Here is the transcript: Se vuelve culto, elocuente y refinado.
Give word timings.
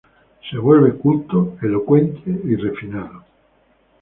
Se 0.49 0.57
vuelve 0.57 0.95
culto, 0.97 1.57
elocuente 1.61 2.23
y 2.31 2.55
refinado. 2.55 3.23